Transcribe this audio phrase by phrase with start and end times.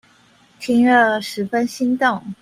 [0.59, 2.33] 聽了十分心動